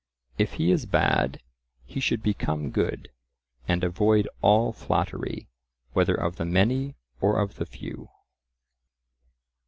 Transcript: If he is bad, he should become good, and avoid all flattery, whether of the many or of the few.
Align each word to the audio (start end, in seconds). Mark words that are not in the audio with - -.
If 0.39 0.53
he 0.53 0.71
is 0.71 0.87
bad, 0.87 1.43
he 1.85 1.99
should 1.99 2.23
become 2.23 2.71
good, 2.71 3.09
and 3.67 3.83
avoid 3.83 4.27
all 4.41 4.73
flattery, 4.73 5.47
whether 5.93 6.15
of 6.15 6.37
the 6.37 6.45
many 6.45 6.95
or 7.19 7.39
of 7.39 7.57
the 7.57 7.67
few. 7.67 8.09